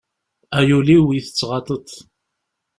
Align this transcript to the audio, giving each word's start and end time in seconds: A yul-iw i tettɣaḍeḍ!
A 0.57 0.59
yul-iw 0.67 1.05
i 1.11 1.19
tettɣaḍeḍ! 1.25 1.89